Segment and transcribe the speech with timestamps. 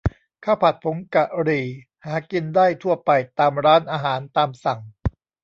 [0.45, 1.65] ข้าวผัดผงกะหรี่
[2.05, 4.79] หากินได้ทั่วไปตามร้านอาหารตามสั่ง